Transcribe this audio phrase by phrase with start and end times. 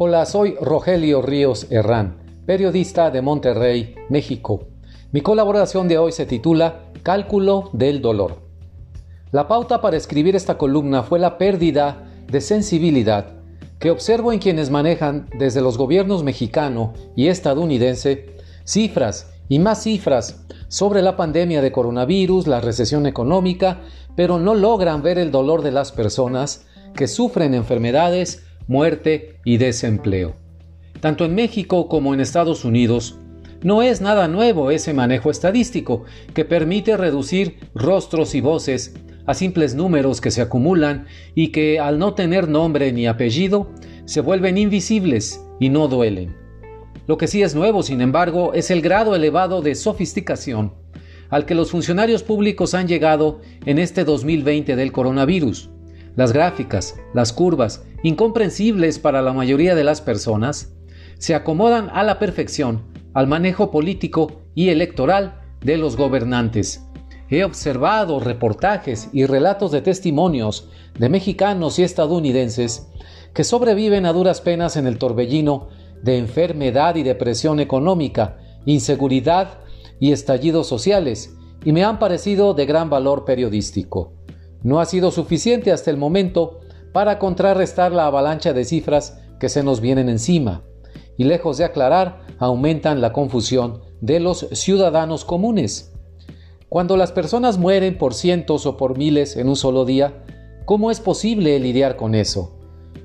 [0.00, 4.68] Hola, soy Rogelio Ríos Herrán, periodista de Monterrey, México.
[5.10, 8.36] Mi colaboración de hoy se titula Cálculo del dolor.
[9.32, 13.40] La pauta para escribir esta columna fue la pérdida de sensibilidad
[13.80, 20.44] que observo en quienes manejan desde los gobiernos mexicano y estadounidense cifras y más cifras
[20.68, 23.80] sobre la pandemia de coronavirus, la recesión económica,
[24.14, 30.36] pero no logran ver el dolor de las personas que sufren enfermedades muerte y desempleo.
[31.00, 33.18] Tanto en México como en Estados Unidos,
[33.62, 36.04] no es nada nuevo ese manejo estadístico
[36.34, 38.94] que permite reducir rostros y voces
[39.26, 43.72] a simples números que se acumulan y que al no tener nombre ni apellido
[44.04, 46.36] se vuelven invisibles y no duelen.
[47.08, 50.72] Lo que sí es nuevo, sin embargo, es el grado elevado de sofisticación
[51.30, 55.70] al que los funcionarios públicos han llegado en este 2020 del coronavirus.
[56.18, 60.74] Las gráficas, las curvas, incomprensibles para la mayoría de las personas,
[61.16, 62.82] se acomodan a la perfección
[63.14, 66.82] al manejo político y electoral de los gobernantes.
[67.30, 72.88] He observado reportajes y relatos de testimonios de mexicanos y estadounidenses
[73.32, 75.68] que sobreviven a duras penas en el torbellino
[76.02, 79.60] de enfermedad y depresión económica, inseguridad
[80.00, 84.17] y estallidos sociales, y me han parecido de gran valor periodístico
[84.62, 86.60] no ha sido suficiente hasta el momento
[86.92, 90.62] para contrarrestar la avalancha de cifras que se nos vienen encima,
[91.16, 95.92] y lejos de aclarar, aumentan la confusión de los ciudadanos comunes.
[96.68, 100.24] Cuando las personas mueren por cientos o por miles en un solo día,
[100.64, 102.58] ¿cómo es posible lidiar con eso?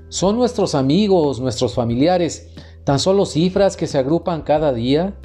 [0.10, 5.16] ¿Son nuestros amigos, nuestros familiares, tan solo cifras que se agrupan cada día?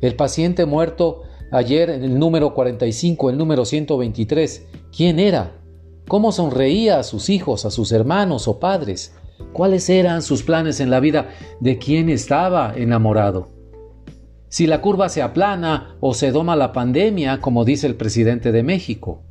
[0.00, 5.59] El paciente muerto ayer en el número 45, el número 123, ¿quién era?
[6.10, 9.14] Cómo sonreía a sus hijos, a sus hermanos o padres,
[9.52, 11.28] cuáles eran sus planes en la vida,
[11.60, 13.50] de quién estaba enamorado.
[14.48, 18.64] Si la curva se aplana o se doma la pandemia, como dice el presidente de
[18.64, 19.22] México,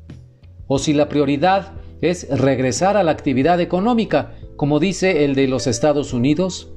[0.67, 5.67] o si la prioridad es regresar a la actividad económica, como dice el de los
[5.67, 6.71] Estados Unidos.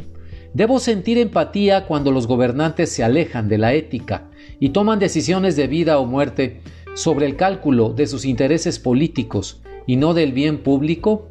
[0.52, 4.28] Debo sentir empatía cuando los gobernantes se alejan de la ética
[4.58, 6.60] y toman decisiones de vida o muerte
[6.96, 11.28] sobre el cálculo de sus intereses políticos y no del bien público?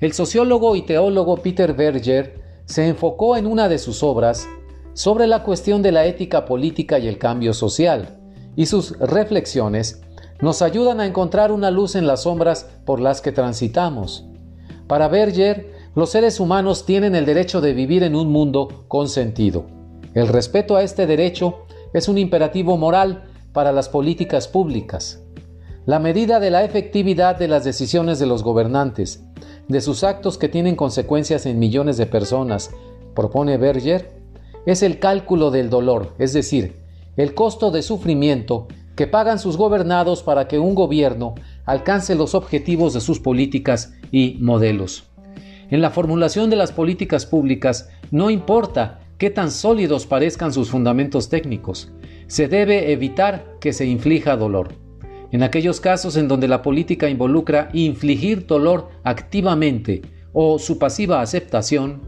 [0.00, 4.46] El sociólogo y teólogo Peter Berger se enfocó en una de sus obras
[4.92, 8.18] sobre la cuestión de la ética política y el cambio social,
[8.56, 10.02] y sus reflexiones
[10.40, 14.26] nos ayudan a encontrar una luz en las sombras por las que transitamos.
[14.86, 19.66] Para Berger, los seres humanos tienen el derecho de vivir en un mundo con sentido.
[20.14, 25.22] El respeto a este derecho es un imperativo moral para las políticas públicas.
[25.86, 29.22] La medida de la efectividad de las decisiones de los gobernantes,
[29.68, 32.72] de sus actos que tienen consecuencias en millones de personas,
[33.14, 34.10] propone Berger,
[34.66, 36.74] es el cálculo del dolor, es decir,
[37.16, 38.66] el costo de sufrimiento
[38.96, 41.36] que pagan sus gobernados para que un gobierno
[41.66, 45.04] alcance los objetivos de sus políticas y modelos.
[45.70, 51.28] En la formulación de las políticas públicas no importa qué tan sólidos parezcan sus fundamentos
[51.28, 51.92] técnicos,
[52.26, 54.85] se debe evitar que se inflija dolor.
[55.32, 62.00] En aquellos casos en donde la política involucra infligir dolor activamente o su pasiva aceptación,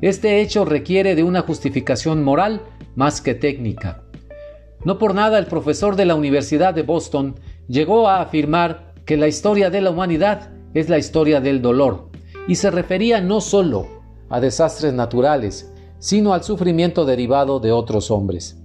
[0.00, 2.62] este hecho requiere de una justificación moral
[2.94, 4.02] más que técnica.
[4.84, 7.34] No por nada el profesor de la Universidad de Boston
[7.68, 12.08] llegó a afirmar que la historia de la humanidad es la historia del dolor,
[12.46, 13.88] y se refería no solo
[14.30, 18.60] a desastres naturales, sino al sufrimiento derivado de otros hombres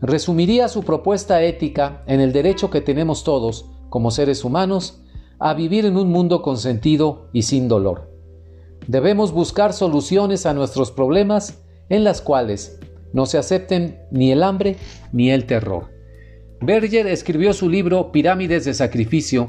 [0.00, 5.02] resumiría su propuesta ética en el derecho que tenemos todos, como seres humanos,
[5.38, 8.10] a vivir en un mundo con sentido y sin dolor.
[8.86, 12.78] Debemos buscar soluciones a nuestros problemas en las cuales
[13.12, 14.76] no se acepten ni el hambre
[15.12, 15.90] ni el terror.
[16.60, 19.46] Berger escribió su libro Pirámides de Sacrificio,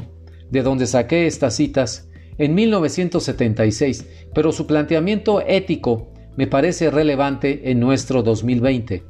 [0.50, 2.08] de donde saqué estas citas,
[2.38, 9.09] en 1976, pero su planteamiento ético me parece relevante en nuestro 2020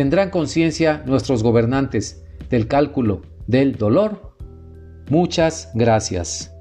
[0.00, 4.32] ¿Tendrán conciencia nuestros gobernantes del cálculo del dolor?
[5.10, 6.54] Muchas gracias.